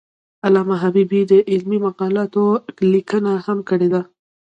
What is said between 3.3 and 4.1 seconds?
هم کړې ده.